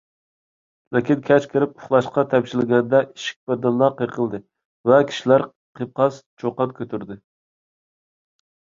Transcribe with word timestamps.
لېكىن، 0.95 1.19
كەچ 1.27 1.45
كىرىپ 1.51 1.75
ئۇخلاشقا 1.81 2.23
تەمشەلگەندە، 2.31 3.03
ئىشىك 3.11 3.39
بىردىنلا 3.53 3.91
قېقىلدى 4.01 4.43
ۋە 4.95 5.01
كىشىلەر 5.13 5.49
قىيقاس- 5.53 6.21
چۇقان 6.45 6.79
كۆتۈردى. 6.83 7.25